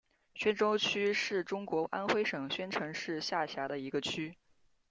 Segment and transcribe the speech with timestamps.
[0.33, 4.35] 宣州区是中国安徽省宣城市下辖的一个区。